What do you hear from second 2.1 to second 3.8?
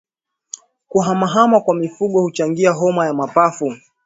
huchangia homa ya mapafu